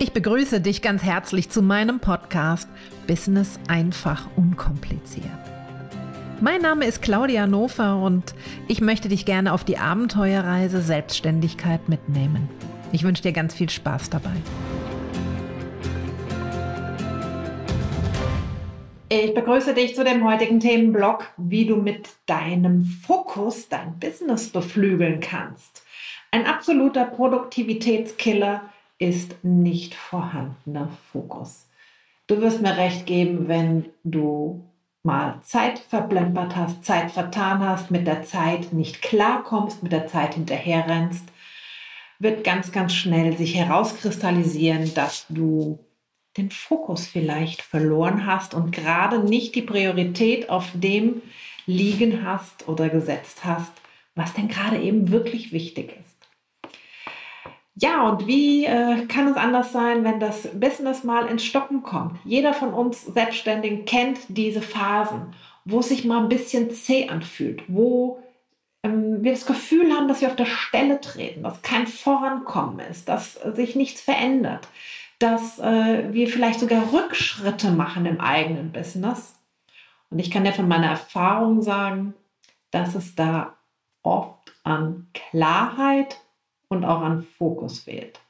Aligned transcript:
Ich 0.00 0.12
begrüße 0.12 0.60
dich 0.60 0.80
ganz 0.80 1.02
herzlich 1.02 1.50
zu 1.50 1.60
meinem 1.60 1.98
Podcast 1.98 2.68
Business 3.08 3.58
einfach 3.66 4.28
unkompliziert. 4.36 5.26
Mein 6.40 6.62
Name 6.62 6.84
ist 6.84 7.02
Claudia 7.02 7.48
Nofer 7.48 8.00
und 8.00 8.32
ich 8.68 8.80
möchte 8.80 9.08
dich 9.08 9.24
gerne 9.24 9.52
auf 9.52 9.64
die 9.64 9.76
Abenteuerreise 9.76 10.82
Selbstständigkeit 10.82 11.88
mitnehmen. 11.88 12.48
Ich 12.92 13.02
wünsche 13.02 13.24
dir 13.24 13.32
ganz 13.32 13.54
viel 13.54 13.68
Spaß 13.68 14.08
dabei. 14.10 14.30
Ich 19.08 19.34
begrüße 19.34 19.74
dich 19.74 19.96
zu 19.96 20.04
dem 20.04 20.24
heutigen 20.24 20.60
Themenblock, 20.60 21.26
wie 21.38 21.66
du 21.66 21.74
mit 21.74 22.08
deinem 22.26 22.84
Fokus 22.84 23.68
dein 23.68 23.98
Business 23.98 24.50
beflügeln 24.50 25.18
kannst. 25.18 25.82
Ein 26.30 26.46
absoluter 26.46 27.04
Produktivitätskiller 27.04 28.62
ist 28.98 29.42
nicht 29.44 29.94
vorhandener 29.94 30.90
Fokus. 31.12 31.68
Du 32.26 32.40
wirst 32.40 32.60
mir 32.60 32.76
recht 32.76 33.06
geben, 33.06 33.48
wenn 33.48 33.86
du 34.04 34.64
mal 35.02 35.40
Zeit 35.42 35.78
verplempert 35.78 36.56
hast, 36.56 36.84
Zeit 36.84 37.10
vertan 37.10 37.60
hast, 37.60 37.90
mit 37.90 38.06
der 38.06 38.22
Zeit 38.24 38.72
nicht 38.72 39.00
klarkommst, 39.00 39.82
mit 39.82 39.92
der 39.92 40.06
Zeit 40.06 40.34
hinterherrennst, 40.34 41.24
wird 42.18 42.44
ganz, 42.44 42.72
ganz 42.72 42.92
schnell 42.94 43.36
sich 43.36 43.54
herauskristallisieren, 43.54 44.92
dass 44.94 45.26
du 45.28 45.78
den 46.36 46.50
Fokus 46.50 47.06
vielleicht 47.06 47.62
verloren 47.62 48.26
hast 48.26 48.54
und 48.54 48.72
gerade 48.72 49.20
nicht 49.20 49.54
die 49.54 49.62
Priorität 49.62 50.50
auf 50.50 50.70
dem 50.74 51.22
liegen 51.66 52.24
hast 52.24 52.68
oder 52.68 52.88
gesetzt 52.88 53.44
hast, 53.44 53.72
was 54.14 54.32
denn 54.34 54.48
gerade 54.48 54.78
eben 54.78 55.10
wirklich 55.10 55.52
wichtig 55.52 55.96
ist. 56.00 56.07
Ja, 57.80 58.08
und 58.08 58.26
wie 58.26 58.64
äh, 58.64 59.06
kann 59.06 59.28
es 59.28 59.36
anders 59.36 59.70
sein, 59.72 60.02
wenn 60.02 60.18
das 60.18 60.48
Business 60.58 61.04
mal 61.04 61.26
ins 61.26 61.44
Stocken 61.44 61.84
kommt? 61.84 62.18
Jeder 62.24 62.52
von 62.52 62.74
uns 62.74 63.04
Selbstständigen 63.04 63.84
kennt 63.84 64.18
diese 64.28 64.62
Phasen, 64.62 65.34
wo 65.64 65.78
es 65.78 65.88
sich 65.88 66.04
mal 66.04 66.20
ein 66.20 66.28
bisschen 66.28 66.72
zäh 66.72 67.08
anfühlt, 67.08 67.62
wo 67.68 68.20
ähm, 68.82 69.22
wir 69.22 69.30
das 69.30 69.46
Gefühl 69.46 69.92
haben, 69.92 70.08
dass 70.08 70.20
wir 70.20 70.28
auf 70.28 70.34
der 70.34 70.46
Stelle 70.46 71.00
treten, 71.00 71.44
dass 71.44 71.62
kein 71.62 71.86
Vorankommen 71.86 72.80
ist, 72.80 73.08
dass 73.08 73.34
sich 73.34 73.76
nichts 73.76 74.00
verändert, 74.00 74.66
dass 75.20 75.60
äh, 75.60 76.12
wir 76.12 76.26
vielleicht 76.26 76.58
sogar 76.58 76.92
Rückschritte 76.92 77.70
machen 77.70 78.06
im 78.06 78.20
eigenen 78.20 78.72
Business. 78.72 79.36
Und 80.10 80.18
ich 80.18 80.32
kann 80.32 80.44
ja 80.44 80.50
von 80.50 80.66
meiner 80.66 80.88
Erfahrung 80.88 81.62
sagen, 81.62 82.14
dass 82.72 82.96
es 82.96 83.14
da 83.14 83.54
oft 84.02 84.52
an 84.64 85.06
Klarheit 85.14 86.18
und 86.68 86.84
auch 86.84 87.00
an 87.00 87.22
Fokus 87.22 87.80
fehlt. 87.80 88.20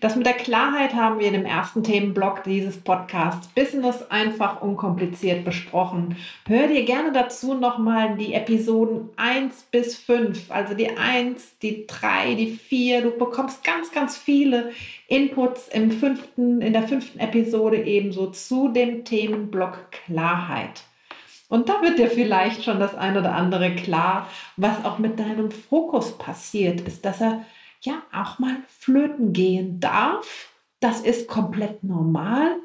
Das 0.00 0.14
mit 0.14 0.26
der 0.26 0.34
Klarheit 0.34 0.94
haben 0.94 1.18
wir 1.18 1.26
in 1.26 1.32
dem 1.32 1.46
ersten 1.46 1.82
Themenblock 1.82 2.44
dieses 2.44 2.76
Podcasts 2.76 3.48
Business 3.48 4.02
einfach 4.10 4.60
unkompliziert 4.60 5.42
besprochen. 5.42 6.16
Hör 6.46 6.68
dir 6.68 6.84
gerne 6.84 7.12
dazu 7.12 7.54
nochmal 7.54 8.14
die 8.16 8.34
Episoden 8.34 9.08
1 9.16 9.68
bis 9.70 9.96
5, 9.96 10.50
also 10.50 10.74
die 10.74 10.90
1, 10.90 11.60
die 11.60 11.86
3, 11.86 12.34
die 12.34 12.48
4. 12.48 13.02
Du 13.02 13.10
bekommst 13.12 13.64
ganz, 13.64 13.90
ganz 13.90 14.18
viele 14.18 14.72
Inputs 15.08 15.68
im 15.68 15.90
fünften, 15.90 16.60
in 16.60 16.74
der 16.74 16.82
fünften 16.82 17.18
Episode 17.18 17.82
ebenso 17.82 18.26
zu 18.26 18.68
dem 18.68 19.02
Themenblock 19.04 19.90
Klarheit. 19.92 20.84
Und 21.48 21.68
da 21.68 21.80
wird 21.82 21.98
dir 21.98 22.10
vielleicht 22.10 22.64
schon 22.64 22.80
das 22.80 22.94
ein 22.94 23.16
oder 23.16 23.34
andere 23.34 23.74
klar, 23.74 24.28
was 24.56 24.84
auch 24.84 24.98
mit 24.98 25.18
deinem 25.18 25.50
Fokus 25.50 26.18
passiert 26.18 26.80
ist, 26.82 27.04
dass 27.04 27.20
er 27.20 27.44
ja 27.80 28.02
auch 28.12 28.38
mal 28.38 28.56
flöten 28.66 29.32
gehen 29.32 29.78
darf. 29.78 30.52
Das 30.80 31.00
ist 31.00 31.28
komplett 31.28 31.84
normal 31.84 32.56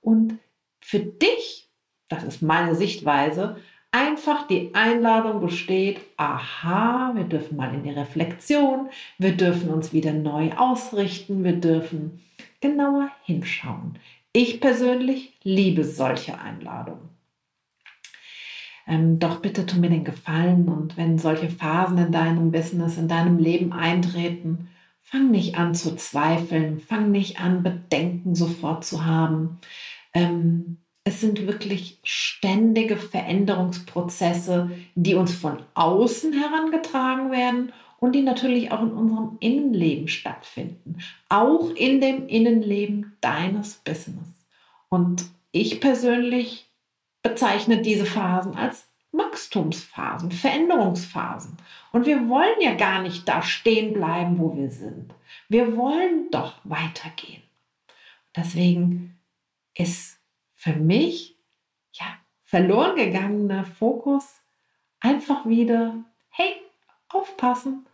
und 0.00 0.38
für 0.80 1.00
dich, 1.00 1.68
das 2.08 2.24
ist 2.24 2.42
meine 2.42 2.74
Sichtweise, 2.74 3.58
einfach 3.92 4.46
die 4.46 4.74
Einladung 4.74 5.40
besteht, 5.40 6.00
aha, 6.16 7.12
wir 7.14 7.24
dürfen 7.24 7.56
mal 7.56 7.74
in 7.74 7.82
die 7.82 7.90
Reflexion, 7.90 8.88
wir 9.18 9.36
dürfen 9.36 9.70
uns 9.70 9.92
wieder 9.92 10.12
neu 10.12 10.52
ausrichten, 10.52 11.44
wir 11.44 11.56
dürfen 11.56 12.20
genauer 12.60 13.10
hinschauen. 13.24 13.98
Ich 14.32 14.60
persönlich 14.60 15.36
liebe 15.42 15.84
solche 15.84 16.38
Einladungen. 16.38 17.19
Ähm, 18.86 19.18
doch 19.18 19.40
bitte 19.40 19.66
tu 19.66 19.78
mir 19.78 19.90
den 19.90 20.04
Gefallen 20.04 20.68
und 20.68 20.96
wenn 20.96 21.18
solche 21.18 21.48
Phasen 21.48 21.98
in 21.98 22.12
deinem 22.12 22.50
Business, 22.50 22.98
in 22.98 23.08
deinem 23.08 23.38
Leben 23.38 23.72
eintreten, 23.72 24.68
fang 25.00 25.30
nicht 25.30 25.56
an 25.56 25.74
zu 25.74 25.96
zweifeln, 25.96 26.80
fang 26.80 27.10
nicht 27.10 27.40
an, 27.40 27.62
Bedenken 27.62 28.34
sofort 28.34 28.84
zu 28.84 29.04
haben. 29.04 29.58
Ähm, 30.14 30.78
es 31.04 31.20
sind 31.20 31.46
wirklich 31.46 31.98
ständige 32.04 32.96
Veränderungsprozesse, 32.96 34.70
die 34.94 35.14
uns 35.14 35.34
von 35.34 35.58
außen 35.74 36.32
herangetragen 36.32 37.32
werden 37.32 37.72
und 37.98 38.14
die 38.14 38.22
natürlich 38.22 38.70
auch 38.70 38.82
in 38.82 38.92
unserem 38.92 39.36
Innenleben 39.40 40.08
stattfinden. 40.08 40.98
Auch 41.28 41.70
in 41.74 42.00
dem 42.00 42.28
Innenleben 42.28 43.16
deines 43.20 43.76
Business. 43.76 44.28
Und 44.88 45.24
ich 45.52 45.80
persönlich 45.80 46.69
bezeichnet 47.22 47.86
diese 47.86 48.06
Phasen 48.06 48.56
als 48.56 48.88
Wachstumsphasen, 49.12 50.30
Veränderungsphasen. 50.30 51.56
Und 51.92 52.06
wir 52.06 52.28
wollen 52.28 52.60
ja 52.60 52.74
gar 52.74 53.02
nicht 53.02 53.28
da 53.28 53.42
stehen 53.42 53.92
bleiben, 53.92 54.38
wo 54.38 54.56
wir 54.56 54.70
sind. 54.70 55.12
Wir 55.48 55.76
wollen 55.76 56.30
doch 56.30 56.54
weitergehen. 56.64 57.42
Deswegen 58.36 59.18
ist 59.74 60.18
für 60.54 60.74
mich 60.74 61.36
ja 61.92 62.06
verloren 62.44 62.96
gegangener 62.96 63.64
Fokus 63.64 64.40
einfach 65.00 65.46
wieder, 65.46 65.96
hey, 66.28 66.54
aufpassen, 67.08 67.86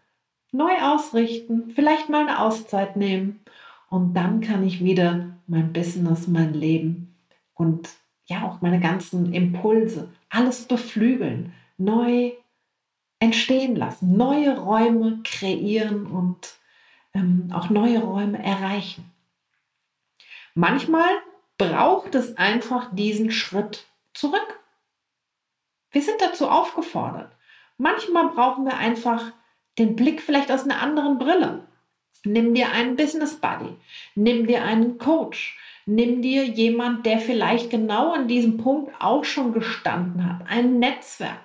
neu 0.52 0.72
ausrichten, 0.82 1.70
vielleicht 1.74 2.08
mal 2.08 2.22
eine 2.22 2.40
Auszeit 2.40 2.96
nehmen 2.96 3.40
und 3.88 4.14
dann 4.14 4.40
kann 4.40 4.66
ich 4.66 4.84
wieder 4.84 5.36
mein 5.46 5.72
Business, 5.72 6.26
mein 6.26 6.52
Leben 6.54 7.14
und 7.54 7.88
ja 8.26 8.42
auch 8.42 8.60
meine 8.60 8.80
ganzen 8.80 9.32
Impulse, 9.32 10.12
alles 10.28 10.64
beflügeln, 10.64 11.52
neu 11.78 12.32
entstehen 13.18 13.76
lassen, 13.76 14.16
neue 14.16 14.58
Räume 14.58 15.20
kreieren 15.24 16.06
und 16.06 16.56
ähm, 17.14 17.50
auch 17.52 17.70
neue 17.70 18.00
Räume 18.00 18.42
erreichen. 18.42 19.10
Manchmal 20.54 21.10
braucht 21.58 22.14
es 22.14 22.36
einfach 22.36 22.94
diesen 22.94 23.30
Schritt 23.30 23.86
zurück. 24.12 24.60
Wir 25.90 26.02
sind 26.02 26.20
dazu 26.20 26.48
aufgefordert. 26.48 27.32
Manchmal 27.78 28.28
brauchen 28.28 28.64
wir 28.64 28.76
einfach 28.76 29.32
den 29.78 29.96
Blick 29.96 30.20
vielleicht 30.20 30.50
aus 30.50 30.64
einer 30.64 30.80
anderen 30.80 31.18
Brille. 31.18 31.66
Nimm 32.24 32.54
dir 32.54 32.72
einen 32.72 32.96
Business 32.96 33.36
Buddy, 33.36 33.76
nimm 34.14 34.46
dir 34.46 34.64
einen 34.64 34.98
Coach, 34.98 35.58
Nimm 35.88 36.20
dir 36.20 36.44
jemand, 36.44 37.06
der 37.06 37.20
vielleicht 37.20 37.70
genau 37.70 38.12
an 38.12 38.26
diesem 38.26 38.56
Punkt 38.56 38.92
auch 39.00 39.24
schon 39.24 39.52
gestanden 39.52 40.28
hat, 40.28 40.48
ein 40.48 40.80
Netzwerk, 40.80 41.40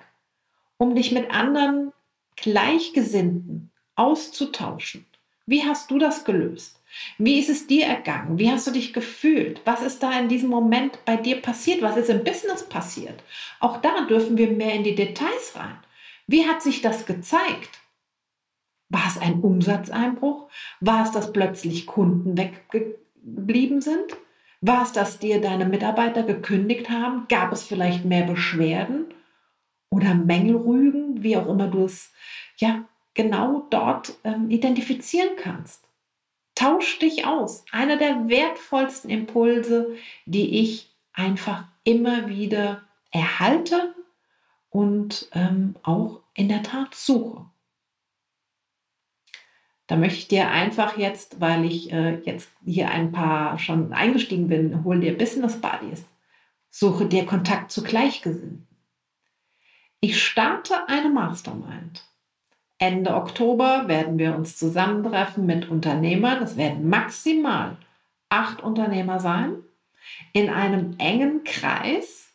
um 0.78 0.96
dich 0.96 1.12
mit 1.12 1.30
anderen 1.30 1.92
Gleichgesinnten 2.34 3.70
auszutauschen. 3.94 5.06
Wie 5.46 5.62
hast 5.62 5.92
du 5.92 5.98
das 5.98 6.24
gelöst? 6.24 6.80
Wie 7.18 7.38
ist 7.38 7.50
es 7.50 7.68
dir 7.68 7.86
ergangen? 7.86 8.38
Wie 8.38 8.50
hast 8.50 8.66
du 8.66 8.72
dich 8.72 8.92
gefühlt? 8.92 9.60
Was 9.64 9.80
ist 9.80 10.02
da 10.02 10.18
in 10.18 10.28
diesem 10.28 10.50
Moment 10.50 10.98
bei 11.04 11.16
dir 11.16 11.40
passiert? 11.40 11.80
Was 11.80 11.96
ist 11.96 12.10
im 12.10 12.24
Business 12.24 12.68
passiert? 12.68 13.22
Auch 13.60 13.80
da 13.80 14.06
dürfen 14.06 14.36
wir 14.36 14.50
mehr 14.50 14.74
in 14.74 14.82
die 14.82 14.96
Details 14.96 15.54
rein. 15.54 15.78
Wie 16.26 16.46
hat 16.46 16.62
sich 16.62 16.82
das 16.82 17.06
gezeigt? 17.06 17.80
War 18.88 19.06
es 19.06 19.18
ein 19.18 19.40
Umsatzeinbruch? 19.40 20.48
War 20.80 21.04
es, 21.04 21.12
dass 21.12 21.32
plötzlich 21.32 21.86
Kunden 21.86 22.36
weggeblieben 22.36 23.80
sind? 23.80 24.16
War 24.64 24.84
es, 24.84 24.92
dass 24.92 25.18
dir 25.18 25.40
deine 25.40 25.66
Mitarbeiter 25.66 26.22
gekündigt 26.22 26.88
haben? 26.88 27.26
Gab 27.28 27.52
es 27.52 27.64
vielleicht 27.64 28.04
mehr 28.04 28.22
Beschwerden 28.22 29.06
oder 29.90 30.14
Mängelrügen, 30.14 31.24
wie 31.24 31.36
auch 31.36 31.48
immer 31.48 31.66
du 31.66 31.84
es 31.84 32.12
ja 32.58 32.84
genau 33.12 33.66
dort 33.70 34.14
ähm, 34.22 34.50
identifizieren 34.50 35.30
kannst? 35.36 35.88
Tausch 36.54 37.00
dich 37.00 37.26
aus. 37.26 37.64
Einer 37.72 37.96
der 37.96 38.28
wertvollsten 38.28 39.10
Impulse, 39.10 39.96
die 40.26 40.60
ich 40.60 40.94
einfach 41.12 41.64
immer 41.82 42.28
wieder 42.28 42.82
erhalte 43.10 43.96
und 44.70 45.28
ähm, 45.32 45.74
auch 45.82 46.20
in 46.34 46.48
der 46.48 46.62
Tat 46.62 46.94
suche. 46.94 47.46
Da 49.92 49.98
möchte 49.98 50.20
ich 50.20 50.28
dir 50.28 50.50
einfach 50.50 50.96
jetzt, 50.96 51.38
weil 51.38 51.66
ich 51.66 51.92
äh, 51.92 52.18
jetzt 52.24 52.50
hier 52.64 52.90
ein 52.90 53.12
paar 53.12 53.58
schon 53.58 53.92
eingestiegen 53.92 54.48
bin, 54.48 54.84
hol 54.84 54.98
dir 55.00 55.18
Business 55.18 55.60
Buddies. 55.60 56.06
Suche 56.70 57.04
dir 57.04 57.26
Kontakt 57.26 57.70
zu 57.70 57.82
Gleichgesinnten. 57.82 58.66
Ich 60.00 60.24
starte 60.24 60.88
eine 60.88 61.10
Mastermind. 61.10 62.04
Ende 62.78 63.14
Oktober 63.14 63.86
werden 63.86 64.18
wir 64.18 64.34
uns 64.34 64.56
zusammentreffen 64.56 65.44
mit 65.44 65.68
Unternehmern. 65.68 66.42
Es 66.42 66.56
werden 66.56 66.88
maximal 66.88 67.76
acht 68.30 68.62
Unternehmer 68.62 69.20
sein, 69.20 69.56
in 70.32 70.48
einem 70.48 70.94
engen 70.96 71.44
Kreis, 71.44 72.32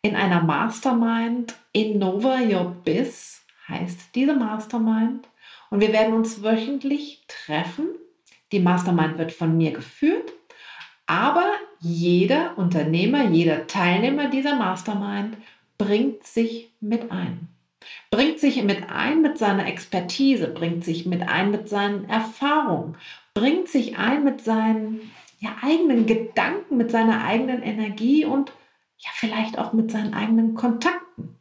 in 0.00 0.16
einer 0.16 0.42
Mastermind. 0.42 1.56
Innova 1.72 2.38
Your 2.40 2.74
Biz 2.86 3.42
heißt 3.68 4.14
diese 4.14 4.34
Mastermind. 4.34 5.28
Und 5.70 5.80
wir 5.80 5.92
werden 5.92 6.14
uns 6.14 6.42
wöchentlich 6.42 7.24
treffen. 7.28 7.88
Die 8.52 8.60
Mastermind 8.60 9.18
wird 9.18 9.32
von 9.32 9.56
mir 9.56 9.72
geführt, 9.72 10.32
aber 11.06 11.46
jeder 11.80 12.56
Unternehmer, 12.56 13.28
jeder 13.30 13.66
Teilnehmer 13.66 14.28
dieser 14.30 14.56
Mastermind 14.56 15.36
bringt 15.78 16.24
sich 16.24 16.72
mit 16.80 17.10
ein. 17.10 17.48
Bringt 18.10 18.40
sich 18.40 18.62
mit 18.62 18.88
ein 18.90 19.22
mit 19.22 19.38
seiner 19.38 19.66
Expertise, 19.66 20.48
bringt 20.48 20.84
sich 20.84 21.06
mit 21.06 21.22
ein 21.28 21.50
mit 21.50 21.68
seinen 21.68 22.08
Erfahrungen, 22.08 22.96
bringt 23.34 23.68
sich 23.68 23.98
ein 23.98 24.24
mit 24.24 24.42
seinen 24.42 25.12
ja, 25.38 25.56
eigenen 25.62 26.06
Gedanken, 26.06 26.76
mit 26.76 26.90
seiner 26.90 27.24
eigenen 27.24 27.62
Energie 27.62 28.24
und 28.24 28.50
ja, 28.98 29.10
vielleicht 29.12 29.58
auch 29.58 29.72
mit 29.72 29.90
seinen 29.90 30.14
eigenen 30.14 30.54
Kontakten. 30.54 31.36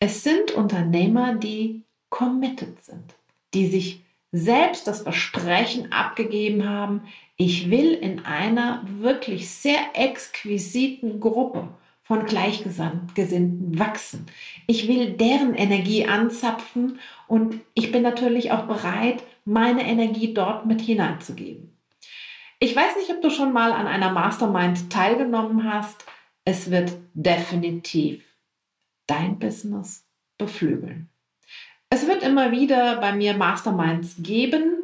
Es 0.00 0.22
sind 0.22 0.52
Unternehmer, 0.52 1.34
die 1.34 1.84
committed 2.10 2.84
sind, 2.84 3.14
die 3.54 3.66
sich 3.66 4.04
selbst 4.32 4.86
das 4.86 5.02
Versprechen 5.02 5.92
abgegeben 5.92 6.68
haben, 6.68 7.02
ich 7.36 7.70
will 7.70 7.94
in 7.94 8.24
einer 8.24 8.82
wirklich 8.86 9.48
sehr 9.50 9.78
exquisiten 9.94 11.20
Gruppe 11.20 11.68
von 12.02 12.24
Gleichgesinnten 12.24 13.78
wachsen. 13.78 14.26
Ich 14.66 14.88
will 14.88 15.12
deren 15.12 15.54
Energie 15.54 16.06
anzapfen 16.06 16.98
und 17.26 17.60
ich 17.74 17.92
bin 17.92 18.02
natürlich 18.02 18.50
auch 18.50 18.64
bereit, 18.64 19.22
meine 19.44 19.86
Energie 19.86 20.34
dort 20.34 20.66
mit 20.66 20.80
hineinzugeben. 20.80 21.76
Ich 22.58 22.74
weiß 22.74 22.96
nicht, 22.96 23.10
ob 23.10 23.22
du 23.22 23.30
schon 23.30 23.52
mal 23.52 23.72
an 23.72 23.86
einer 23.86 24.10
Mastermind 24.10 24.90
teilgenommen 24.90 25.70
hast. 25.70 26.04
Es 26.44 26.70
wird 26.70 26.92
definitiv 27.14 28.24
dein 29.06 29.38
Business 29.38 30.06
beflügeln. 30.38 31.08
Es 31.90 32.06
wird 32.06 32.22
immer 32.22 32.52
wieder 32.52 32.96
bei 33.00 33.12
mir 33.12 33.34
Masterminds 33.34 34.16
geben. 34.18 34.74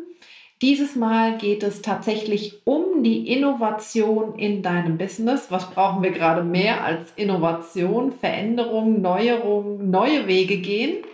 Dieses 0.62 0.96
Mal 0.96 1.36
geht 1.36 1.62
es 1.62 1.82
tatsächlich 1.82 2.62
um 2.64 3.02
die 3.02 3.28
Innovation 3.30 4.38
in 4.38 4.62
deinem 4.62 4.96
Business. 4.96 5.50
Was 5.50 5.70
brauchen 5.70 6.02
wir 6.02 6.12
gerade 6.12 6.42
mehr 6.42 6.82
als 6.82 7.12
Innovation, 7.16 8.12
Veränderung, 8.12 9.02
Neuerung, 9.02 9.90
neue 9.90 10.26
Wege 10.26 10.58
gehen? 10.58 11.04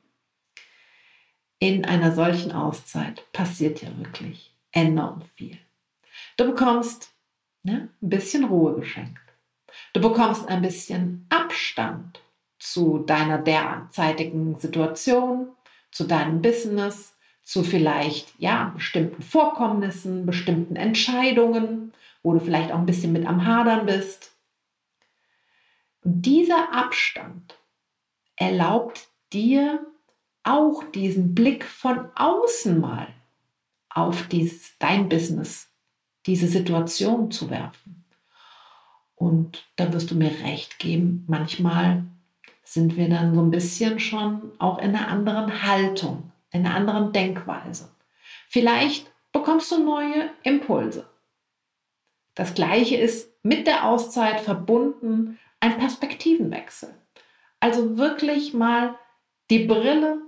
In 1.59 1.85
einer 1.85 2.13
solchen 2.13 2.53
Auszeit 2.53 3.31
passiert 3.33 3.83
ja 3.83 3.97
wirklich 3.99 4.55
enorm 4.73 5.23
viel. 5.37 5.59
Du 6.37 6.47
bekommst 6.47 7.13
ne, 7.63 7.89
ein 8.01 8.09
bisschen 8.09 8.45
Ruhe 8.45 8.75
geschenkt. 8.75 9.21
Du 9.93 10.01
bekommst 10.01 10.49
ein 10.49 10.63
bisschen 10.63 11.27
Abstand 11.29 12.23
zu 12.59 12.99
deiner 12.99 13.39
derzeitigen 13.39 14.57
Situation, 14.59 15.49
zu 15.91 16.05
deinem 16.05 16.43
Business, 16.43 17.17
zu 17.43 17.63
vielleicht 17.65 18.33
ja 18.39 18.73
bestimmten 18.75 19.23
Vorkommnissen, 19.23 20.27
bestimmten 20.27 20.77
Entscheidungen 20.77 21.93
wo 22.23 22.33
du 22.33 22.41
vielleicht 22.41 22.73
auch 22.73 22.79
ein 22.79 22.87
bisschen 22.87 23.13
mit 23.13 23.27
am 23.27 23.45
Hadern 23.47 23.87
bist. 23.87 24.33
Und 26.03 26.23
dieser 26.23 26.73
Abstand 26.73 27.59
erlaubt 28.37 29.09
dir 29.33 29.87
auch 30.43 30.83
diesen 30.85 31.35
Blick 31.35 31.65
von 31.65 32.09
außen 32.15 32.81
mal 32.81 33.09
auf 33.91 34.27
dieses, 34.29 34.79
dein 34.79 35.09
Business, 35.09 35.69
diese 36.27 36.47
Situation 36.47 37.31
zu 37.31 37.51
werfen. 37.51 38.05
Und 39.15 39.67
da 39.77 39.93
wirst 39.93 40.11
du 40.11 40.15
mir 40.15 40.31
recht 40.43 40.79
geben, 40.79 41.25
manchmal 41.29 42.05
sind 42.65 42.97
wir 42.97 43.11
dann 43.11 43.35
so 43.35 43.43
ein 43.43 43.51
bisschen 43.51 43.99
schon 43.99 44.53
auch 44.59 44.79
in 44.79 44.95
einer 44.95 45.09
anderen 45.09 45.63
Haltung, 45.63 46.30
einer 46.53 46.75
anderen 46.75 47.13
Denkweise. 47.13 47.95
Vielleicht 48.49 49.11
bekommst 49.33 49.71
du 49.71 49.83
neue 49.83 50.31
Impulse. 50.43 51.09
Das 52.35 52.55
Gleiche 52.55 52.97
ist 52.97 53.31
mit 53.43 53.67
der 53.67 53.87
Auszeit 53.87 54.41
verbunden 54.41 55.39
ein 55.61 55.79
Perspektivenwechsel. 55.79 56.95
Also 57.61 57.99
wirklich 57.99 58.55
mal 58.55 58.99
die 59.51 59.65
Brille, 59.65 60.23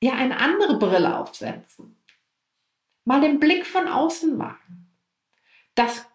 ja, 0.00 0.12
eine 0.14 0.38
andere 0.38 0.78
Brille 0.78 1.18
aufsetzen. 1.18 1.96
Mal 3.04 3.20
den 3.20 3.40
Blick 3.40 3.66
von 3.66 3.88
außen 3.88 4.38
wagen. 4.38 4.90
Das 5.74 6.06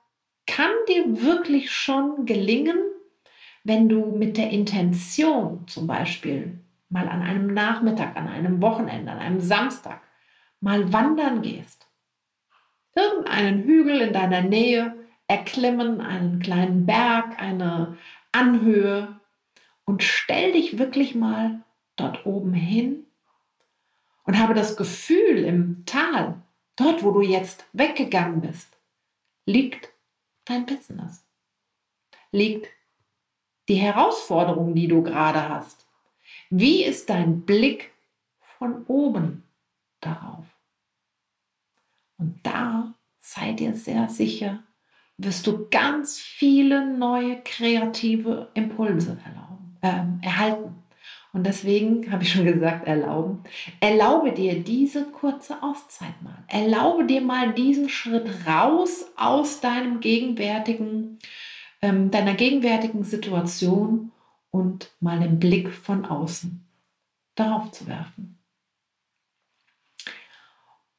kann 0.45 0.71
dir 0.87 1.21
wirklich 1.21 1.71
schon 1.71 2.25
gelingen, 2.25 2.77
wenn 3.63 3.89
du 3.89 4.05
mit 4.05 4.37
der 4.37 4.49
Intention 4.51 5.67
zum 5.67 5.87
Beispiel 5.87 6.59
mal 6.89 7.07
an 7.09 7.21
einem 7.21 7.53
Nachmittag, 7.53 8.15
an 8.15 8.27
einem 8.27 8.61
Wochenende, 8.61 9.11
an 9.11 9.19
einem 9.19 9.39
Samstag. 9.39 10.01
Mal 10.59 10.91
wandern 10.91 11.41
gehst. 11.41 11.87
Irgendeinen 12.95 13.63
Hügel 13.63 14.01
in 14.01 14.13
deiner 14.13 14.41
Nähe 14.41 14.95
erklimmen, 15.27 16.01
einen 16.01 16.39
kleinen 16.39 16.85
Berg, 16.85 17.39
eine 17.39 17.97
Anhöhe. 18.31 19.19
Und 19.85 20.03
stell 20.03 20.53
dich 20.53 20.79
wirklich 20.79 21.15
mal 21.15 21.61
dort 21.95 22.25
oben 22.25 22.53
hin 22.53 23.05
und 24.23 24.37
habe 24.37 24.53
das 24.53 24.75
Gefühl 24.75 25.43
im 25.45 25.85
Tal, 25.85 26.41
dort 26.75 27.03
wo 27.03 27.11
du 27.11 27.21
jetzt 27.21 27.65
weggegangen 27.73 28.41
bist, 28.41 28.77
liegt 29.45 29.93
dein 30.45 30.65
Business, 30.65 31.25
liegt 32.31 32.67
die 33.69 33.75
Herausforderung, 33.75 34.75
die 34.75 34.87
du 34.87 35.01
gerade 35.01 35.49
hast. 35.49 35.86
Wie 36.49 36.83
ist 36.83 37.09
dein 37.09 37.41
Blick 37.41 37.91
von 38.39 38.85
oben 38.87 39.43
darauf? 39.99 40.45
Und 42.17 42.39
da, 42.43 42.93
sei 43.19 43.53
dir 43.53 43.73
sehr 43.73 44.09
sicher, 44.09 44.63
wirst 45.17 45.45
du 45.47 45.67
ganz 45.69 46.19
viele 46.19 46.85
neue 46.85 47.41
kreative 47.43 48.49
Impulse 48.53 49.17
erlauben, 49.25 49.77
äh, 49.81 50.25
erhalten. 50.25 50.75
Und 51.33 51.45
deswegen 51.45 52.11
habe 52.11 52.23
ich 52.23 52.31
schon 52.31 52.45
gesagt, 52.45 52.87
erlauben. 52.87 53.43
Erlaube 53.79 54.31
dir 54.31 54.63
diese 54.63 55.05
kurze 55.05 55.61
Auszeit 55.61 56.21
mal. 56.23 56.43
Erlaube 56.47 57.05
dir 57.05 57.21
mal 57.21 57.53
diesen 57.53 57.89
Schritt 57.89 58.47
raus 58.47 59.05
aus 59.17 59.59
deinem 59.59 59.99
gegenwärtigen, 59.99 61.19
ähm, 61.81 62.09
deiner 62.09 62.33
gegenwärtigen 62.33 63.03
Situation 63.03 64.11
und 64.51 64.95
mal 64.99 65.19
den 65.19 65.39
Blick 65.39 65.71
von 65.71 66.05
außen 66.05 66.67
darauf 67.35 67.71
zu 67.71 67.87
werfen. 67.87 68.39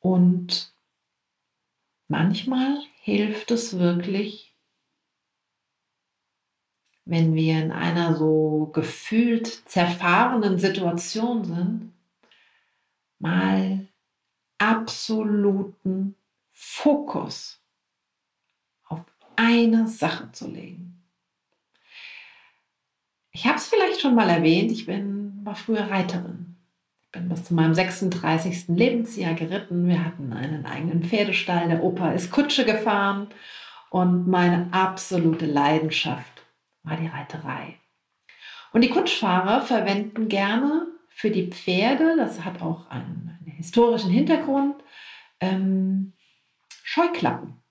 Und 0.00 0.72
manchmal 2.06 2.78
hilft 3.02 3.50
es 3.50 3.78
wirklich, 3.78 4.54
wenn 7.04 7.34
wir 7.34 7.62
in 7.62 7.72
einer 7.72 8.16
so 8.16 8.70
gefühlt 8.72 9.46
zerfahrenen 9.46 10.58
Situation 10.58 11.44
sind, 11.44 11.92
mal 13.18 13.88
absoluten 14.58 16.14
Fokus 16.52 17.60
auf 18.84 19.04
eine 19.36 19.88
Sache 19.88 20.30
zu 20.32 20.48
legen. 20.48 20.87
Ich 23.38 23.46
habe 23.46 23.56
es 23.56 23.68
vielleicht 23.68 24.00
schon 24.00 24.16
mal 24.16 24.28
erwähnt, 24.28 24.72
ich 24.72 24.84
bin, 24.84 25.38
war 25.44 25.54
früher 25.54 25.88
Reiterin. 25.88 26.56
Ich 27.04 27.12
bin 27.12 27.28
bis 27.28 27.44
zu 27.44 27.54
meinem 27.54 27.72
36. 27.72 28.64
Lebensjahr 28.66 29.34
geritten. 29.34 29.86
Wir 29.86 30.04
hatten 30.04 30.32
einen 30.32 30.66
eigenen 30.66 31.04
Pferdestall. 31.04 31.68
Der 31.68 31.84
Opa 31.84 32.10
ist 32.10 32.32
Kutsche 32.32 32.64
gefahren. 32.64 33.28
Und 33.90 34.26
meine 34.26 34.66
absolute 34.72 35.46
Leidenschaft 35.46 36.42
war 36.82 36.96
die 36.96 37.06
Reiterei. 37.06 37.76
Und 38.72 38.80
die 38.80 38.90
Kutschfahrer 38.90 39.62
verwenden 39.62 40.28
gerne 40.28 40.88
für 41.08 41.30
die 41.30 41.46
Pferde, 41.46 42.16
das 42.16 42.44
hat 42.44 42.60
auch 42.60 42.90
einen, 42.90 43.38
einen 43.38 43.56
historischen 43.56 44.10
Hintergrund, 44.10 44.82
ähm, 45.38 46.12
Scheuklappen. 46.82 47.62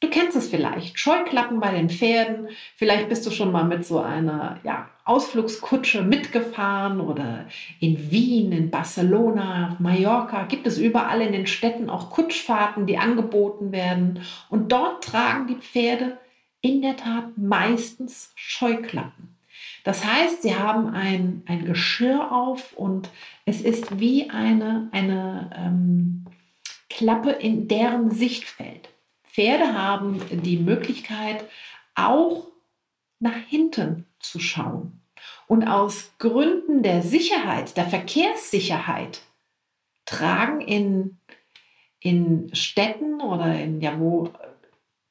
Du 0.00 0.08
kennst 0.08 0.34
es 0.34 0.48
vielleicht, 0.48 0.98
Scheuklappen 0.98 1.60
bei 1.60 1.72
den 1.72 1.90
Pferden. 1.90 2.48
Vielleicht 2.76 3.10
bist 3.10 3.26
du 3.26 3.30
schon 3.30 3.52
mal 3.52 3.64
mit 3.64 3.84
so 3.84 4.00
einer 4.00 4.58
ja, 4.64 4.88
Ausflugskutsche 5.10 6.02
mitgefahren 6.02 7.00
oder 7.00 7.46
in 7.80 8.12
Wien, 8.12 8.52
in 8.52 8.70
Barcelona, 8.70 9.76
Mallorca. 9.80 10.44
Gibt 10.44 10.68
es 10.68 10.78
überall 10.78 11.20
in 11.20 11.32
den 11.32 11.48
Städten 11.48 11.90
auch 11.90 12.10
Kutschfahrten, 12.10 12.86
die 12.86 12.96
angeboten 12.96 13.72
werden. 13.72 14.20
Und 14.50 14.70
dort 14.70 15.02
tragen 15.02 15.48
die 15.48 15.56
Pferde 15.56 16.16
in 16.60 16.80
der 16.80 16.96
Tat 16.96 17.36
meistens 17.36 18.30
Scheuklappen. 18.36 19.36
Das 19.82 20.04
heißt, 20.04 20.42
sie 20.42 20.54
haben 20.54 20.94
ein, 20.94 21.42
ein 21.46 21.64
Geschirr 21.64 22.30
auf 22.30 22.74
und 22.74 23.08
es 23.46 23.62
ist 23.62 23.98
wie 23.98 24.30
eine, 24.30 24.90
eine 24.92 25.50
ähm, 25.56 26.26
Klappe 26.88 27.30
in 27.30 27.66
deren 27.66 28.12
Sichtfeld. 28.12 28.90
Pferde 29.24 29.74
haben 29.74 30.20
die 30.30 30.58
Möglichkeit, 30.58 31.44
auch 31.96 32.46
nach 33.18 33.36
hinten 33.48 34.06
zu 34.20 34.38
schauen. 34.38 34.99
Und 35.50 35.64
aus 35.64 36.12
Gründen 36.20 36.84
der 36.84 37.02
Sicherheit, 37.02 37.76
der 37.76 37.84
Verkehrssicherheit, 37.84 39.22
tragen 40.06 40.60
in, 40.60 41.18
in 41.98 42.54
Städten 42.54 43.20
oder 43.20 43.60
in, 43.60 43.80
ja, 43.80 43.98
wo 43.98 44.30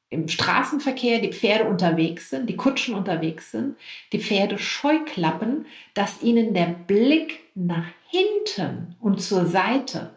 im 0.09 0.29
Straßenverkehr 0.29 1.19
die 1.19 1.33
Pferde 1.33 1.65
unterwegs 1.65 2.29
sind, 2.29 2.49
die 2.49 2.55
Kutschen 2.55 2.95
unterwegs 2.95 3.51
sind, 3.51 3.75
die 4.13 4.21
Pferde 4.21 4.57
Scheuklappen, 4.57 5.65
dass 5.93 6.21
ihnen 6.21 6.53
der 6.53 6.67
Blick 6.67 7.41
nach 7.53 7.87
hinten 8.07 8.95
und 9.01 9.21
zur 9.21 9.45
Seite 9.45 10.11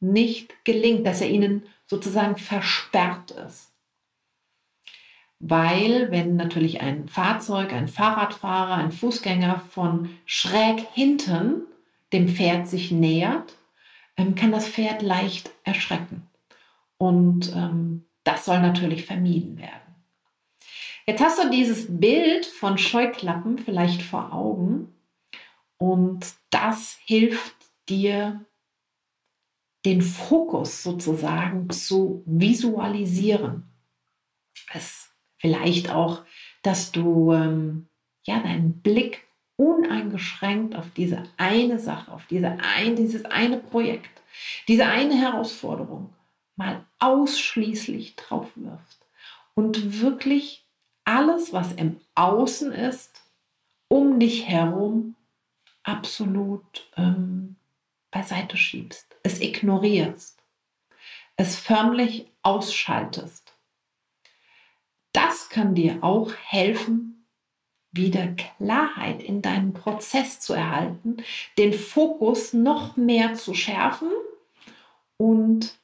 nicht 0.00 0.66
gelingt, 0.66 1.06
dass 1.06 1.22
er 1.22 1.30
ihnen 1.30 1.62
sozusagen 1.86 2.36
versperrt 2.36 3.30
ist. 3.30 3.71
Weil 5.44 6.12
wenn 6.12 6.36
natürlich 6.36 6.82
ein 6.82 7.08
Fahrzeug, 7.08 7.72
ein 7.72 7.88
Fahrradfahrer, 7.88 8.74
ein 8.74 8.92
Fußgänger 8.92 9.58
von 9.58 10.10
schräg 10.24 10.86
hinten 10.92 11.62
dem 12.12 12.28
Pferd 12.28 12.68
sich 12.68 12.92
nähert, 12.92 13.56
ähm, 14.16 14.36
kann 14.36 14.52
das 14.52 14.68
Pferd 14.68 15.02
leicht 15.02 15.50
erschrecken. 15.64 16.28
Und 16.96 17.52
ähm, 17.56 18.04
das 18.22 18.44
soll 18.44 18.60
natürlich 18.60 19.04
vermieden 19.04 19.58
werden. 19.58 19.96
Jetzt 21.06 21.20
hast 21.20 21.42
du 21.42 21.50
dieses 21.50 21.86
Bild 21.88 22.46
von 22.46 22.78
Scheuklappen 22.78 23.58
vielleicht 23.58 24.02
vor 24.02 24.32
Augen 24.32 24.94
und 25.76 26.34
das 26.50 26.98
hilft 27.04 27.56
dir 27.88 28.44
den 29.84 30.02
Fokus 30.02 30.84
sozusagen 30.84 31.68
zu 31.70 32.22
visualisieren. 32.26 33.64
Es 34.72 35.11
vielleicht 35.42 35.90
auch, 35.90 36.22
dass 36.62 36.90
du 36.90 37.32
ähm, 37.32 37.88
ja 38.24 38.40
deinen 38.40 38.80
Blick 38.80 39.26
uneingeschränkt 39.56 40.74
auf 40.74 40.86
diese 40.96 41.24
eine 41.36 41.78
Sache, 41.78 42.10
auf 42.10 42.24
diese 42.26 42.56
ein, 42.62 42.96
dieses 42.96 43.26
eine 43.26 43.58
Projekt, 43.58 44.22
diese 44.66 44.86
eine 44.86 45.14
Herausforderung 45.14 46.14
mal 46.56 46.86
ausschließlich 46.98 48.16
drauf 48.16 48.48
wirfst 48.54 49.04
und 49.52 50.00
wirklich 50.00 50.64
alles, 51.04 51.52
was 51.52 51.72
im 51.72 52.00
Außen 52.14 52.72
ist, 52.72 53.22
um 53.88 54.18
dich 54.18 54.48
herum 54.48 55.16
absolut 55.82 56.88
ähm, 56.96 57.56
beiseite 58.10 58.56
schiebst 58.56 59.12
es 59.22 59.40
ignorierst, 59.40 60.42
es 61.36 61.56
förmlich 61.56 62.26
ausschaltest. 62.42 63.51
Kann 65.52 65.74
dir 65.74 65.98
auch 66.02 66.32
helfen, 66.46 67.26
wieder 67.90 68.28
Klarheit 68.28 69.22
in 69.22 69.42
deinem 69.42 69.74
Prozess 69.74 70.40
zu 70.40 70.54
erhalten, 70.54 71.18
den 71.58 71.74
Fokus 71.74 72.54
noch 72.54 72.96
mehr 72.96 73.34
zu 73.34 73.52
schärfen. 73.52 74.08
Und 75.18 75.78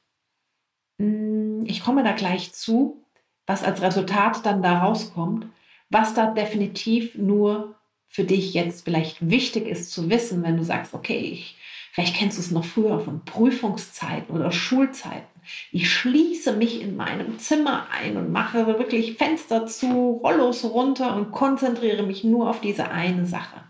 mm, 0.97 1.65
ich 1.65 1.83
komme 1.83 2.03
da 2.03 2.13
gleich 2.13 2.51
zu, 2.51 3.05
was 3.45 3.63
als 3.63 3.83
Resultat 3.83 4.43
dann 4.43 4.63
da 4.63 4.79
rauskommt, 4.79 5.45
was 5.91 6.15
da 6.15 6.31
definitiv 6.31 7.13
nur 7.13 7.75
für 8.09 8.25
dich 8.25 8.53
jetzt 8.53 8.83
vielleicht 8.83 9.29
wichtig 9.29 9.67
ist 9.67 9.91
zu 9.91 10.09
wissen, 10.09 10.43
wenn 10.43 10.57
du 10.57 10.63
sagst, 10.63 10.93
okay, 10.93 11.17
ich 11.17 11.55
Vielleicht 11.91 12.15
kennst 12.15 12.37
du 12.37 12.41
es 12.41 12.51
noch 12.51 12.65
früher 12.65 12.99
von 12.99 13.25
Prüfungszeiten 13.25 14.35
oder 14.35 14.51
Schulzeiten. 14.51 15.27
Ich 15.71 15.91
schließe 15.91 16.53
mich 16.53 16.81
in 16.81 16.95
meinem 16.95 17.39
Zimmer 17.39 17.87
ein 17.91 18.15
und 18.17 18.31
mache 18.31 18.67
wirklich 18.67 19.17
Fenster 19.17 19.65
zu, 19.65 20.21
Rollos 20.23 20.63
runter 20.63 21.15
und 21.15 21.31
konzentriere 21.31 22.03
mich 22.03 22.23
nur 22.23 22.49
auf 22.49 22.61
diese 22.61 22.91
eine 22.91 23.25
Sache. 23.25 23.63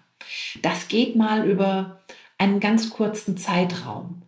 Das 0.62 0.90
geht 0.90 1.16
mal 1.16 1.50
über 1.50 2.02
einen 2.38 2.60
ganz 2.60 2.90
kurzen 2.90 3.38
Zeitraum. 3.38 4.24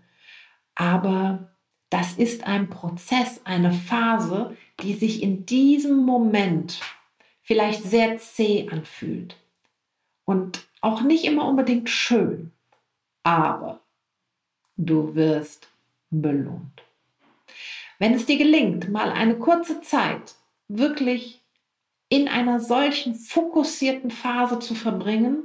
Aber 0.73 1.51
das 1.89 2.13
ist 2.13 2.47
ein 2.47 2.69
Prozess, 2.69 3.41
eine 3.43 3.71
Phase, 3.73 4.55
die 4.81 4.93
sich 4.93 5.21
in 5.21 5.45
diesem 5.45 5.97
Moment 5.97 6.79
vielleicht 7.41 7.83
sehr 7.83 8.17
zäh 8.17 8.69
anfühlt 8.71 9.35
und 10.31 10.65
auch 10.79 11.01
nicht 11.01 11.25
immer 11.25 11.45
unbedingt 11.45 11.89
schön. 11.89 12.53
Aber 13.21 13.81
du 14.77 15.13
wirst 15.13 15.67
belohnt. 16.09 16.83
Wenn 17.99 18.13
es 18.13 18.25
dir 18.25 18.37
gelingt, 18.37 18.89
mal 18.89 19.11
eine 19.11 19.37
kurze 19.37 19.81
Zeit 19.81 20.35
wirklich 20.69 21.41
in 22.07 22.29
einer 22.29 22.61
solchen 22.61 23.13
fokussierten 23.13 24.09
Phase 24.09 24.59
zu 24.59 24.73
verbringen, 24.73 25.43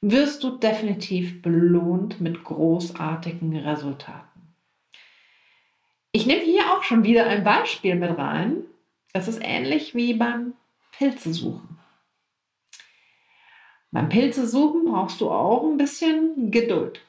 wirst 0.00 0.42
du 0.42 0.56
definitiv 0.56 1.42
belohnt 1.42 2.18
mit 2.18 2.44
großartigen 2.44 3.56
Resultaten. 3.56 4.54
Ich 6.12 6.24
nehme 6.24 6.42
hier 6.42 6.72
auch 6.72 6.82
schon 6.82 7.04
wieder 7.04 7.26
ein 7.26 7.44
Beispiel 7.44 7.94
mit 7.94 8.16
rein. 8.16 8.64
Es 9.12 9.28
ist 9.28 9.40
ähnlich 9.42 9.94
wie 9.94 10.14
beim 10.14 10.54
Pilzesuchen. 10.96 11.77
Beim 13.90 14.08
Pilzesuchen 14.08 14.84
brauchst 14.84 15.20
du 15.20 15.30
auch 15.30 15.64
ein 15.64 15.78
bisschen 15.78 16.50
Geduld. 16.50 17.00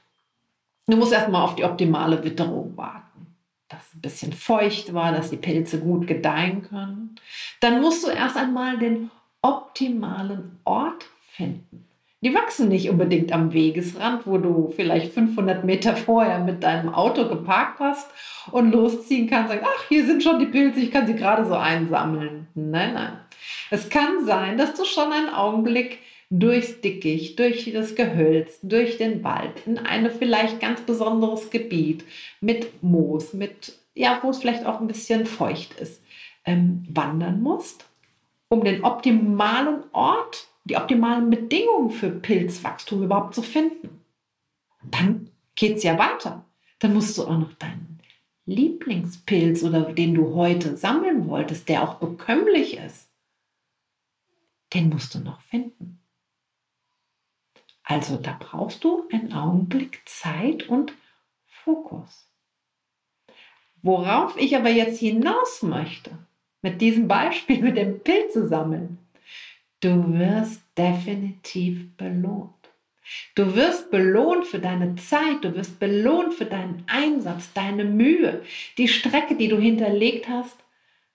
Du 0.88 0.98
musst 0.98 1.12
erstmal 1.12 1.44
auf 1.44 1.56
die 1.56 1.64
optimale 1.64 2.24
Witterung 2.24 2.76
warten, 2.76 3.36
dass 3.68 3.88
es 3.88 3.96
ein 3.96 4.02
bisschen 4.02 4.34
feucht 4.34 4.94
war, 4.94 5.12
dass 5.12 5.30
die 5.30 5.38
Pilze 5.38 5.80
gut 5.80 6.08
gedeihen 6.08 6.64
können. 6.64 7.16
Dann 7.60 7.82
musst 7.82 8.06
du 8.06 8.10
erst 8.10 8.38
einmal 8.38 8.78
den 8.80 9.12
optimalen 9.42 10.60
Ort 10.64 11.06
finden. 11.32 11.86
Die 12.22 12.34
wachsen 12.34 12.68
nicht 12.68 12.90
unbedingt 12.90 13.32
am 13.32 13.54
Wegesrand, 13.54 14.28
wo 14.28 14.38
du 14.38 14.74
vielleicht 14.76 15.14
500 15.14 15.64
Meter 15.64 15.96
vorher 15.96 16.40
mit 16.40 16.64
deinem 16.64 16.94
Auto 16.94 17.30
geparkt 17.30 17.80
hast 17.80 18.10
und 18.52 18.72
losziehen 18.72 19.30
kannst, 19.30 19.54
sagen, 19.54 19.66
ach, 19.66 19.88
hier 19.88 20.06
sind 20.06 20.22
schon 20.22 20.40
die 20.40 20.48
Pilze, 20.48 20.82
ich 20.82 20.92
kann 20.92 21.08
sie 21.08 21.16
gerade 21.16 21.46
so 21.46 21.54
einsammeln. 21.54 22.48
Nein, 22.56 22.94
nein. 22.94 23.14
Es 23.70 23.90
kann 23.90 24.26
sein, 24.26 24.58
dass 24.58 24.74
du 24.74 24.84
schon 24.84 25.14
einen 25.14 25.30
Augenblick 25.30 26.00
durchs 26.30 26.80
Dickicht, 26.82 27.40
durch 27.40 27.72
das 27.74 27.96
Gehölz, 27.96 28.60
durch 28.62 28.98
den 28.98 29.24
Wald, 29.24 29.66
in 29.66 29.78
ein 29.80 30.10
vielleicht 30.12 30.60
ganz 30.60 30.82
besonderes 30.82 31.50
Gebiet 31.50 32.06
mit 32.40 32.84
Moos, 32.84 33.34
mit, 33.34 33.80
ja, 33.96 34.20
wo 34.22 34.30
es 34.30 34.40
vielleicht 34.40 34.66
auch 34.66 34.80
ein 34.80 34.88
bisschen 34.88 35.26
feucht 35.26 35.80
ist, 35.80 36.04
ähm, 36.46 36.86
wandern 36.90 37.42
musst, 37.42 37.86
um 38.50 38.64
den 38.64 38.84
optimalen 38.84 39.84
Ort, 39.92 40.48
die 40.66 40.78
optimalen 40.78 41.30
Bedingungen 41.30 41.90
für 41.90 42.12
Pilzwachstum 42.12 43.04
überhaupt 43.04 43.34
zu 43.34 43.42
finden. 43.42 44.02
Dann 44.84 45.32
geht 45.56 45.78
es 45.78 45.84
ja 45.84 45.98
weiter. 45.98 46.46
Dann 46.78 46.94
musst 46.94 47.18
du 47.18 47.24
auch 47.24 47.38
noch 47.38 47.54
deinen 47.54 48.00
Lieblingspilz 48.46 49.64
oder 49.64 49.94
den 49.94 50.16
du 50.16 50.34
heute 50.36 50.78
sammeln 50.78 51.28
wolltest, 51.28 51.70
der 51.70 51.84
auch 51.84 51.96
bekömmlich 51.96 52.78
ist, 52.78 53.10
den 54.74 54.90
musst 54.90 55.14
du 55.14 55.20
noch 55.20 55.42
finden. 55.42 55.99
Also 57.90 58.18
da 58.18 58.38
brauchst 58.40 58.84
du 58.84 59.08
einen 59.12 59.34
Augenblick 59.34 60.04
Zeit 60.06 60.70
und 60.70 60.94
Fokus. 61.48 62.30
Worauf 63.82 64.38
ich 64.38 64.56
aber 64.56 64.70
jetzt 64.70 65.00
hinaus 65.00 65.64
möchte, 65.64 66.12
mit 66.62 66.82
diesem 66.82 67.08
Beispiel 67.08 67.62
mit 67.62 67.78
dem 67.78 68.00
Pilze 68.02 68.48
sammeln, 68.48 69.00
du 69.80 70.14
wirst 70.20 70.62
definitiv 70.78 71.98
belohnt. 71.98 72.54
Du 73.34 73.56
wirst 73.56 73.90
belohnt 73.90 74.46
für 74.46 74.60
deine 74.60 74.96
Zeit, 74.98 75.44
du 75.44 75.56
wirst 75.56 75.80
belohnt 75.80 76.36
für 76.36 76.46
deinen 76.46 76.84
Einsatz, 76.86 77.54
deine 77.54 77.86
Mühe, 77.86 78.44
die 78.78 78.88
Strecke, 78.88 79.34
die 79.34 79.48
du 79.48 79.58
hinterlegt 79.58 80.28
hast, 80.28 80.60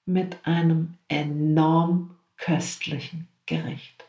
mit 0.06 0.38
einem 0.42 0.94
enorm 1.06 2.16
köstlichen 2.36 3.28
Gericht. 3.46 4.06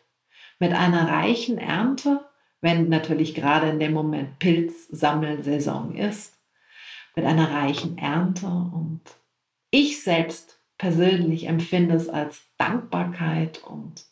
Mit 0.58 0.74
einer 0.74 1.08
reichen 1.08 1.60
Ernte, 1.60 2.26
wenn 2.62 2.90
natürlich 2.90 3.36
gerade 3.36 3.70
in 3.70 3.80
dem 3.80 3.94
Moment 3.94 4.40
Pilzsammelsaison 4.40 5.96
ist, 5.96 6.38
mit 7.16 7.26
einer 7.26 7.52
reichen 7.52 7.98
Ernte 7.98 8.48
und 8.48 9.02
ich 9.72 10.04
selbst 10.04 10.60
persönlich 10.78 11.48
empfinde 11.48 11.96
es 11.96 12.10
als 12.10 12.50
Dankbarkeit 12.58 13.64
und 13.64 14.06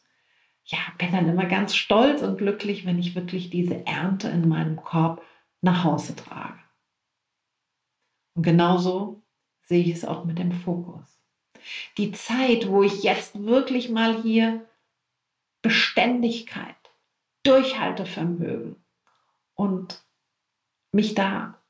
ja, 0.66 0.80
bin 0.98 1.12
dann 1.12 1.28
immer 1.28 1.46
ganz 1.46 1.76
stolz 1.76 2.22
und 2.22 2.38
glücklich, 2.38 2.86
wenn 2.86 2.98
ich 2.98 3.16
wirklich 3.16 3.50
diese 3.50 3.86
Ernte 3.86 4.30
in 4.30 4.48
meinem 4.48 4.78
Korb 4.78 5.22
nach 5.62 5.84
Hause 5.84 6.16
trage. 6.16 6.60
Und 8.36 8.44
genauso 8.44 9.24
sehe 9.64 9.84
ich 9.84 9.92
es 9.92 10.06
auch 10.06 10.26
mit 10.26 10.40
dem 10.40 10.52
Fokus. 10.52 11.20
Die 11.98 12.12
Zeit, 12.12 12.68
wo 12.68 12.84
ich 12.84 13.04
jetzt 13.04 13.44
wirklich 13.44 13.90
mal 13.90 14.22
hier 14.22 14.68
Beständigkeit, 15.62 16.76
Durchhaltevermögen 17.44 18.84
und 19.56 20.04
mich 20.92 21.16
da 21.16 21.62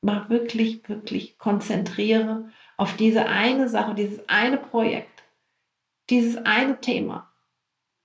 mal 0.00 0.28
wirklich, 0.28 0.88
wirklich 0.88 1.38
konzentriere 1.38 2.50
auf 2.76 2.96
diese 2.96 3.26
eine 3.26 3.68
Sache, 3.68 3.94
dieses 3.94 4.28
eine 4.28 4.56
Projekt, 4.56 5.22
dieses 6.10 6.36
eine 6.44 6.80
Thema 6.80 7.32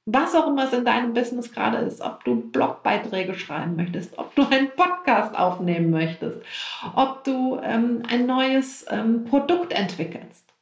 was 0.09 0.33
auch 0.35 0.47
immer 0.47 0.65
es 0.65 0.73
in 0.73 0.85
deinem 0.85 1.13
Business 1.13 1.51
gerade 1.51 1.79
ist, 1.79 1.99
ob 1.99 2.23
du 2.23 2.49
Blogbeiträge 2.49 3.35
schreiben 3.35 3.75
möchtest, 3.75 4.17
ob 4.17 4.33
du 4.35 4.47
einen 4.47 4.71
Podcast 4.71 5.37
aufnehmen 5.37 5.91
möchtest, 5.91 6.41
ob 6.95 7.25
du 7.25 7.59
ähm, 7.61 8.03
ein 8.09 8.25
neues 8.25 8.85
ähm, 8.89 9.25
Produkt 9.25 9.73
entwickelst. 9.73 10.53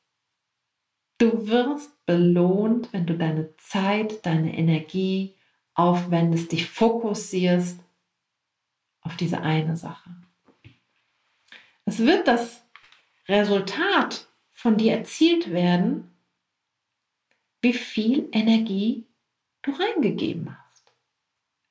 Du 1.19 1.47
wirst 1.47 2.05
belohnt, 2.07 2.91
wenn 2.91 3.05
du 3.05 3.15
deine 3.15 3.55
Zeit, 3.57 4.25
deine 4.25 4.57
Energie 4.57 5.34
aufwendest, 5.75 6.51
dich 6.51 6.69
fokussierst 6.69 7.79
auf 9.01 9.15
diese 9.17 9.41
eine 9.41 9.77
Sache. 9.77 10.09
Es 11.85 11.99
wird 11.99 12.27
das 12.27 12.63
Resultat 13.27 14.27
von 14.51 14.77
dir 14.77 14.93
erzielt 14.93 15.51
werden, 15.51 16.11
wie 17.61 17.73
viel 17.73 18.29
Energie 18.31 19.05
du 19.61 19.71
reingegeben 19.71 20.57
hast. 20.57 20.93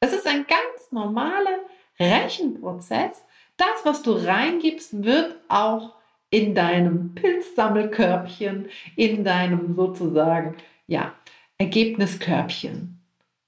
Es 0.01 0.13
ist 0.13 0.27
ein 0.27 0.47
ganz 0.47 0.93
normaler 0.93 1.59
Rechenprozess. 1.99 3.25
Das, 3.57 3.85
was 3.85 4.03
du 4.03 4.13
reingibst, 4.13 5.05
wird 5.05 5.37
auch 5.49 5.95
in 6.31 6.55
deinem 6.55 7.15
Pilzsammelkörbchen, 7.15 8.69
in 8.97 9.25
deinem 9.25 9.77
sozusagen, 9.77 10.57
ja, 10.87 11.15
Ergebniskörbchen 11.59 13.01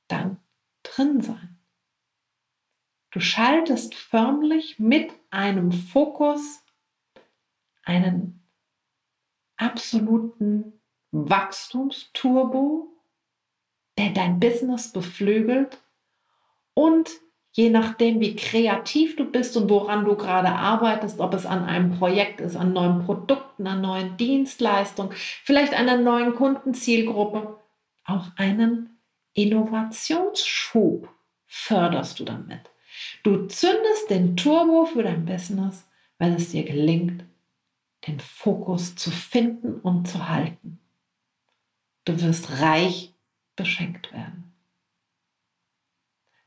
dann 0.08 0.38
drin 0.96 1.20
sein. 1.20 1.58
Du 3.10 3.20
schaltest 3.20 3.94
förmlich 3.94 4.78
mit 4.78 5.10
einem 5.30 5.72
Fokus 5.72 6.62
einen 7.82 8.46
absoluten 9.56 10.80
Wachstumsturbo 11.12 12.96
der 13.98 14.10
dein 14.10 14.40
Business 14.40 14.92
beflügelt 14.92 15.82
und 16.74 17.10
je 17.52 17.70
nachdem, 17.70 18.20
wie 18.20 18.36
kreativ 18.36 19.16
du 19.16 19.24
bist 19.24 19.56
und 19.56 19.70
woran 19.70 20.04
du 20.04 20.16
gerade 20.16 20.48
arbeitest, 20.48 21.20
ob 21.20 21.32
es 21.32 21.46
an 21.46 21.64
einem 21.64 21.98
Projekt 21.98 22.40
ist, 22.40 22.56
an 22.56 22.74
neuen 22.74 23.04
Produkten, 23.04 23.66
an 23.66 23.80
neuen 23.80 24.16
Dienstleistungen, 24.18 25.12
vielleicht 25.44 25.72
einer 25.72 25.96
neuen 25.96 26.34
Kundenzielgruppe, 26.34 27.58
auch 28.04 28.26
einen 28.36 28.95
Innovationsschub 29.36 31.08
förderst 31.46 32.18
du 32.18 32.24
damit. 32.24 32.70
Du 33.22 33.46
zündest 33.46 34.08
den 34.08 34.36
Turbo 34.36 34.86
für 34.86 35.02
dein 35.02 35.26
Business, 35.26 35.86
wenn 36.18 36.32
es 36.34 36.50
dir 36.50 36.64
gelingt, 36.64 37.22
den 38.06 38.18
Fokus 38.18 38.96
zu 38.96 39.10
finden 39.10 39.80
und 39.80 40.08
zu 40.08 40.28
halten. 40.28 40.80
Du 42.06 42.20
wirst 42.22 42.60
reich 42.60 43.12
beschenkt 43.56 44.12
werden. 44.12 44.52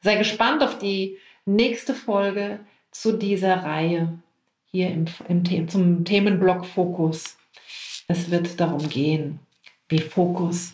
Sei 0.01 0.15
gespannt 0.15 0.63
auf 0.63 0.79
die 0.79 1.17
nächste 1.45 1.93
Folge 1.93 2.59
zu 2.89 3.17
dieser 3.17 3.63
Reihe 3.63 4.19
hier 4.65 4.89
im, 4.89 5.05
im, 5.27 5.67
zum 5.67 6.05
Themenblock 6.05 6.65
Fokus. 6.65 7.37
Es 8.07 8.31
wird 8.31 8.59
darum 8.59 8.89
gehen, 8.89 9.39
wie 9.89 9.99
Fokus 9.99 10.73